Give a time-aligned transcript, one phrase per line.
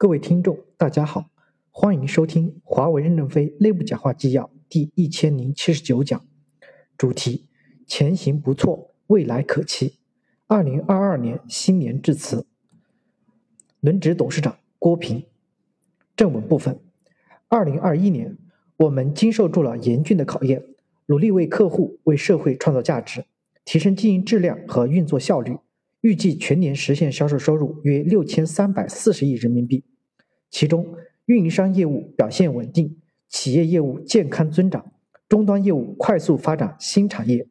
[0.00, 1.28] 各位听众，大家好，
[1.72, 6.24] 欢迎收听华为任正非内部讲话纪要第一千零七十九讲，
[6.96, 7.48] 主题：
[7.84, 9.98] 前行不错，未来可期。
[10.46, 12.46] 二零二二年新年致辞。
[13.80, 15.26] 轮值董事长郭平。
[16.14, 16.78] 正文部分：
[17.48, 18.38] 二零二一年，
[18.76, 20.62] 我们经受住了严峻的考验，
[21.06, 23.24] 努力为客户、为社会创造价值，
[23.64, 25.56] 提升经营质量和运作效率。
[26.00, 29.84] 预计全年实现销售收入约六千三百四十亿人民币，
[30.48, 30.94] 其中
[31.26, 32.98] 运营商业务表现稳定，
[33.28, 34.92] 企业业务健康增长，
[35.28, 37.48] 终端业务快速发展新产业。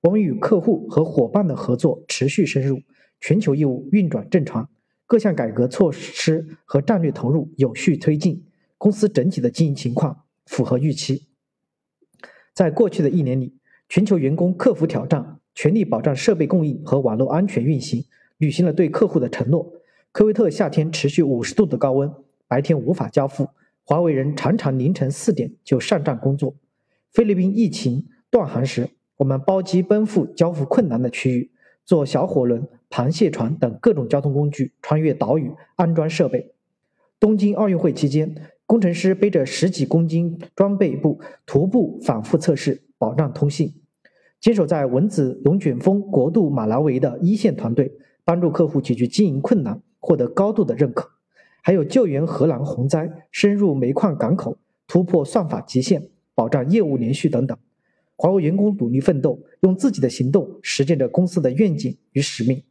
[0.00, 2.80] 我们与客户和伙伴的合作持续深入，
[3.20, 4.68] 全球业务运转正常，
[5.06, 8.44] 各项改革措施和战略投入有序推进，
[8.76, 11.28] 公司整体的经营情况符合预期。
[12.52, 13.56] 在过去的一年里，
[13.88, 15.38] 全球员工克服挑战。
[15.60, 18.04] 全力保障设备供应和网络安全运行，
[18.36, 19.72] 履行了对客户的承诺。
[20.12, 22.08] 科威特夏天持续五十度的高温，
[22.46, 23.48] 白天无法交付，
[23.82, 26.54] 华为人常常凌晨四点就上站工作。
[27.10, 31.50] 菲律宾疫情断航时，我们包机奔赴交付困难的区域，
[31.84, 36.52] 坐小火轮、螃蟹船等各种交通工具穿越岛屿安装设备。
[37.18, 38.32] 东京奥运会期间，
[38.64, 43.74] 工程师背着十几公斤装备部徒步反复测试，保障通信。
[44.40, 47.92] 坚守在蚊子龙卷风国度马拉维的一线团队，
[48.24, 51.10] 帮助客户解决经营困难，获得高度的认可。
[51.62, 57.58] 还有救援荷兰洪灾、深入煤矿港口、突破算法极限、保障业务连续等等。
[58.14, 62.62] 华为员工努力奋斗，用自己的行动实践着公司的愿景与使命。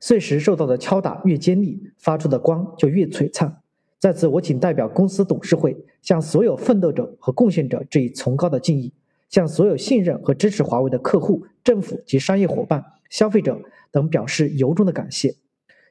[0.00, 3.60] 碎石受到的敲打越尖利，发出的光就越璀璨。
[3.98, 8.92] 在此，我谨代表公司董事会，向所有奋斗者和贡献者致以崇高的敬意。
[9.28, 13.60] 向所有信任和支持华为的客户、政府及商业伙伴、消费者
[13.90, 15.34] 等表示由衷的感谢，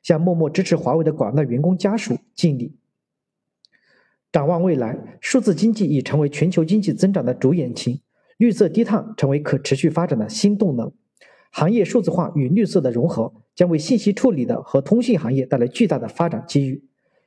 [0.02, 2.77] 向默默支持华为的广大员工家属敬礼。
[4.31, 8.02] 展望未来，数字经济已成为全球经济增长的主引擎，
[8.38, 10.92] 绿色低碳成为可持续发展的新动能。
[11.52, 16.83] 行业数字化与绿色的融合将为信息处理的和通信行业带来巨大的发展机遇。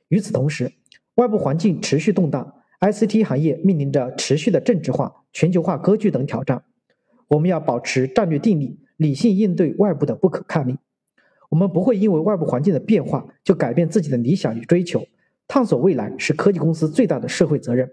[0.09, 0.71] 与此同时，
[1.15, 2.55] 外部环境持续动荡。
[2.79, 6.63] ICT 行业面临着持续的政治化、全球化割据等挑战，
[7.27, 10.77] 我们要保持战略定力，理性应对外部的不可抗力。
[11.49, 15.03] 我们不会因为外部环境的变化就改变自己的理想与追求。
[15.47, 17.91] 探索未来是科技公司最大的社会责任。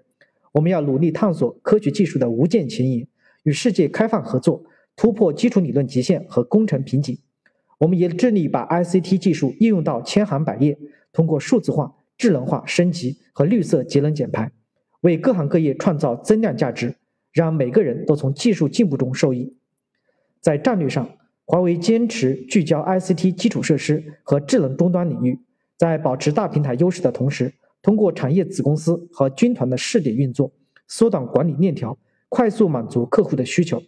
[0.52, 3.06] 我们要努力探索科学技术的无限前沿，
[3.44, 4.62] 与世界开放合作，
[4.94, 7.18] 突破基础理论极限和工程瓶颈。
[7.78, 10.78] 我们也致力把 ICT 技术应用到千行百业，
[11.12, 14.50] 通过数字化、智能化升级和绿色节能减排。
[15.02, 16.96] 为各行各业创造增量价值，
[17.36, 19.58] 让每个人都从技术进步中受益。
[20.40, 21.06] 在战略上，
[21.44, 25.38] 华为坚持聚焦 ICT 基础设施和智能终端领域，
[25.76, 27.52] 在保持大平台优势的同时，
[27.82, 30.50] 通过产业子公司和军团的试点运作，
[30.88, 31.98] 缩短管理链条，
[32.30, 33.82] 快速满足客户的需求，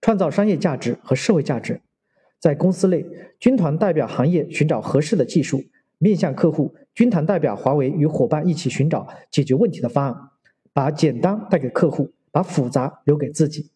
[0.00, 1.80] 创造商业价值和社会价值。
[2.40, 3.06] 在公司内，
[3.38, 5.62] 军团代表行业寻找合适的技术。
[5.98, 10.16] 面向客户，军团代表华为与伙伴一起寻找解决问题的方案，
[10.72, 13.70] 把简单带给客户，把复杂留给自己。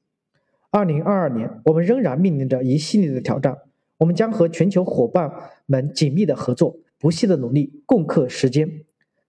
[0.71, 3.59] 二零二二年，我们仍然面临着一系列的挑战，
[3.99, 5.33] 我们将和全球伙伴
[5.67, 8.81] 们紧密的合作，不懈的努力，共克时艰。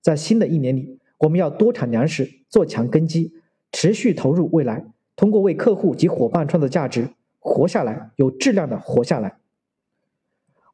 [0.02, 3.34] 在新的一年里，我们要多产粮食，做强根基，
[3.72, 7.10] 持续投入未来，通过为客户及伙伴创造价值，
[7.40, 9.38] 活下来，有质量的活下来。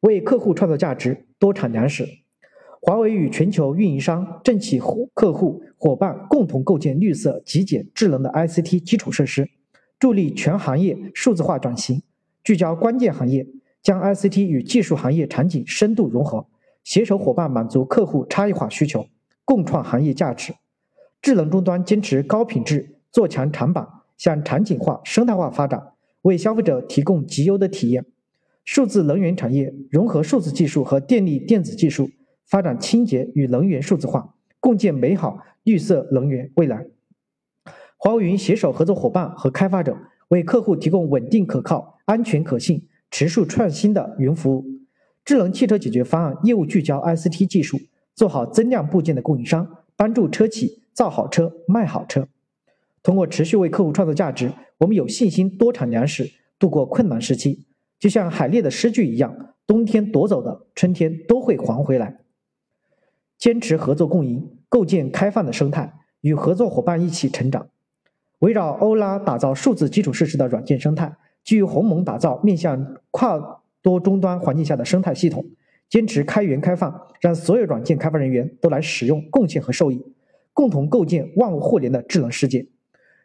[0.01, 2.07] 为客户创造价值，多产粮食。
[2.83, 4.79] 华为与全球运营商、政企
[5.13, 9.47] 客户伙伴共同构建绿色、极简、智能的 ICT 基础设施，
[9.99, 12.01] 助力全行业数字化转型，
[12.43, 13.45] 聚焦关键行业，
[13.83, 16.47] 将 ICT 与技术行业场景深度融合，
[16.83, 19.05] 携手伙伴满足客户差异化需求，
[19.45, 20.51] 共创行业价值。
[21.21, 23.87] 智能终端坚持高品质，做强长板，
[24.17, 25.79] 向场景化、生态化发展，
[26.23, 28.03] 为消费者提供极优的体验。
[28.65, 32.09] 数字能源产业融合数字技术和电力电子技术，
[32.51, 36.85] 发展清洁与能源数字化，共建美好绿色能源未来。
[37.95, 44.65] 华为云携手合作伙伴和开发者，为客户提供稳定可靠、安全可信、持续创新的云服务。
[45.23, 47.79] 智能汽车解决方案业务聚焦 ICT 技术，
[48.13, 52.27] 做好增量部件的供应商，帮助车企造好车、卖好车。
[53.01, 57.65] 通过持续为客户创造价值，我们有信心多产粮食，度过困难时期。
[57.97, 62.20] 就像海列的诗句一样，冬天夺走的，春天都会还回来。
[63.41, 65.91] 坚持合作共赢，构建开放的生态，
[66.21, 67.69] 与合作伙伴一起成长。
[68.37, 75.43] 围绕欧拉打造数字基础设施的软件生态，基于鸿蒙打造面向跨多终端环境下的生态系统，
[75.89, 80.05] 坚持开源开放，让所有软件开发人员都来使用、贡献和受益，
[80.53, 82.67] 共同构建万物互联的智能世界。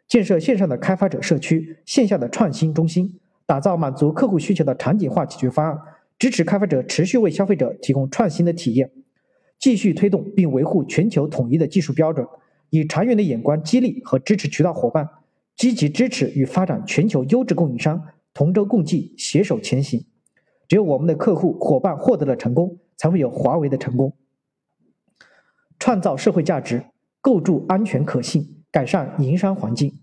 [0.07, 5.79] 建设线上的开发者社区、线下的创新中心，打造满足客户需求的场景化解决方案，
[6.17, 8.89] 支持开发者持续为消费者提供创新的体验。
[9.59, 12.25] 继续推动并维护全球统一的技术标准，
[12.69, 15.09] 以长远的眼光激励和支持渠道伙伴，
[15.55, 20.05] 积极支持与发展全球优质供应商，同舟共济，携手前行。
[20.67, 24.13] 只有我们的客户伙伴获得了成功，才会有华为的成功。
[25.79, 26.85] 创造社会价值，
[27.21, 29.93] 构筑安全可信，改善营商环境。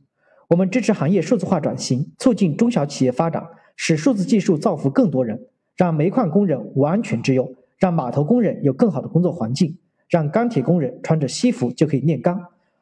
[0.48, 3.46] 我们支持行业数字化转型，促进中小企业发展，
[3.76, 9.78] 使数字技术造福更多人，让煤矿工人无安全之忧，让码头工人有更好的工作环境，
[10.08, 12.40] 让钢铁工人穿着西服就可以炼钢。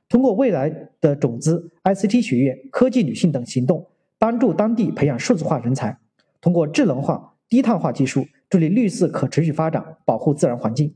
[0.08, 3.86] 通过未来的种子、ICT 学院、科技女性等行动，
[4.18, 5.98] 帮助当地培养数字化人才。
[6.40, 7.30] 通过智能化。
[7.48, 10.94] 低碳化技术助力绿色可持续发展，保护自然环境。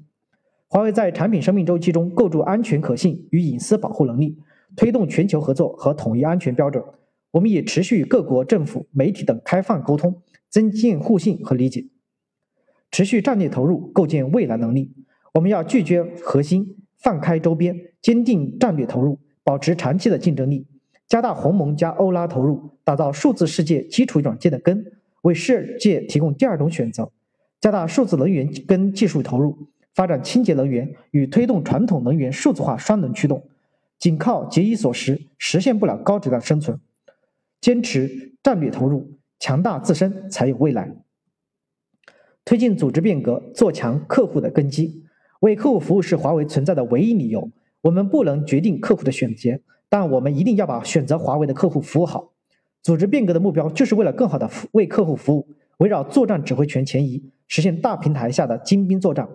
[0.69, 4.39] 华为在产品生命周期中构筑安全可信与隐私保护能力，
[4.75, 6.83] 推动全球合作和统一安全标准。
[7.33, 11.85] 我们也持续与各国政府、媒体等开放沟通，增进互信和理解。
[12.91, 14.93] 持续战略投入，构建未来能力。
[15.35, 20.67] 我们要拒绝核心，放开周边，坚定战略投入，保持长期的竞争力。
[21.07, 24.85] 加大鸿蒙加欧拉投入，打造数字世界基础软件的根。
[25.23, 27.11] 为世界提供第二种选择，
[27.61, 33.43] 加大数字能源跟技术投入，发展清洁能源与推动传统能源数字化双轮驱动。
[33.99, 36.79] 仅靠节衣缩食实现不了高质量生存，
[37.61, 40.95] 坚持战略投入，强大自身才有未来。
[42.47, 45.03] 推进组织变革，做强客户的根基。
[45.41, 47.51] 为客户服务是华为存在的唯一理由。
[47.81, 49.59] 我们不能决定客户的选择，
[49.89, 52.31] 但我们一定要把选择华为的客户服务好。
[52.85, 55.49] 组织变革的目标就是为了更好的为客户服务，
[55.79, 59.29] 围绕作战指挥权前移，实现大平台下的精兵作战，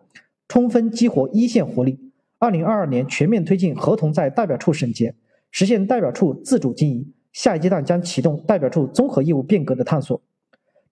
[0.48, 2.00] 充分激活一线活力。
[2.40, 5.14] 二零二二年全面推进合同在代表处审结，
[5.52, 7.14] 实现代表处自主经营。
[7.34, 10.22] 下一阶段将启动代表处综合业务变革的探索，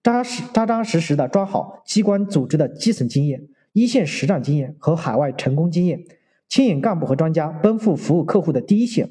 [0.01, 6.03] 扎实扎扎实实的抓好机关组织的基层经验、一线实战经验和海外成功经验，
[6.47, 9.09] 牵引干部和专家奔赴服务客户的第一线。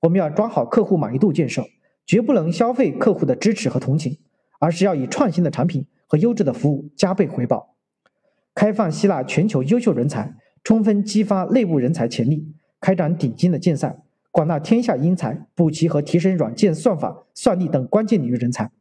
[0.00, 1.64] 我们要抓好客户满意度建设。
[2.06, 4.18] 绝不能消费客户的支持和同情，
[4.58, 7.76] 而是要以创新的产品和优质的服务加倍回报。
[8.52, 10.34] 开放吸纳全球优秀人才，
[10.64, 14.02] 充分激发内部人才潜力，开展顶尖的竞赛，
[14.32, 18.72] 广纳天下英才，补齐和提升软件算法、算力等关键领域人才。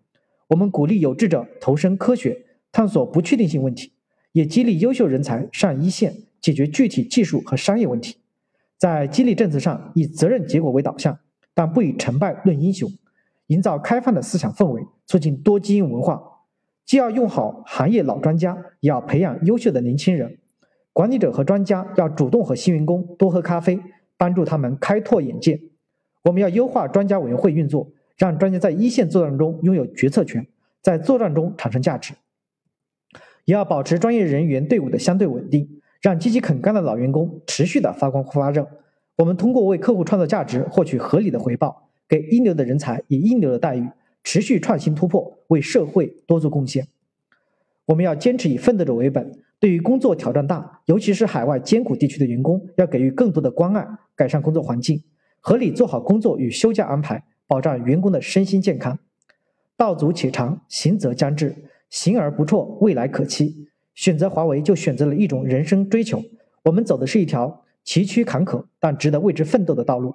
[0.50, 3.92] 我们鼓励有志者投身科学，探索不确定性问题，
[4.32, 8.18] 也激励优秀人才上一线，解决具体技术和商业问题。
[8.76, 11.20] 在激励政策上，以责任结果为导向，
[11.54, 12.90] 但不以成败论英雄。
[13.48, 16.20] 营造开放的思想氛围，促进多基因文化。
[16.84, 20.40] 既要用好行业老专家，也要培养优秀的年轻人。
[20.94, 23.80] 管理者和专家要主动和新员工多喝咖啡，
[24.18, 25.62] 帮助他们开拓眼界。
[26.24, 30.46] 我们要优化专家委员会运作，让专家在一线作战中拥有决策权，
[30.82, 32.14] 在作战中产生价值。
[33.46, 38.68] 也要保持专业人员队伍的相对稳定，让积极肯干的老员工持续的发光发热。
[39.16, 41.90] 我们通过为客户创造价值，获取合理的回报。
[42.08, 43.88] 给一流的人才以一流的待遇，
[44.24, 46.88] 持续创新突破，为社会多做贡献。
[47.86, 55.04] 我们要坚持以奋斗者为本，对于工作挑战大，尤其是海外艰苦地区的员工，要给予更多的关爱，改善工作环境，
[55.40, 59.00] 合理做好工作与休假安排，保障员工的身心健康。
[59.76, 61.56] 道阻且长，行则将至，
[61.90, 63.68] 行而不辍，未来可期。
[63.96, 66.24] 选择华为，就选择了一种人生追求。
[66.66, 70.14] 我们走的是一条崎岖坎坷，但值得为之奋斗的道路。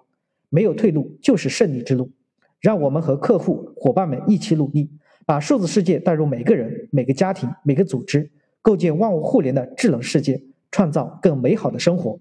[0.49, 2.13] 没有退路，就是胜利之路。
[2.61, 4.89] 让我们和客户伙伴们一起努力，
[5.27, 8.31] 把数字世界带入每个人、每个家庭、每个组织，
[8.63, 12.21] 构建万物互联的智能世界，创造更美好的生活。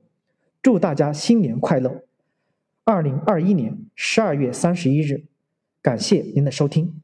[0.64, 2.04] 祝大家新年快乐！
[2.86, 5.26] 二零二一年十二月三十一日，
[5.82, 7.03] 感谢您的收听。